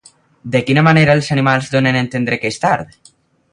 De 0.55 0.61
quina 0.69 0.83
manera 0.87 1.17
els 1.19 1.29
animals 1.37 1.71
donen 1.75 1.99
a 1.99 2.03
entendre 2.07 2.43
que 2.43 2.53
és 2.55 2.61
tard? 2.67 3.01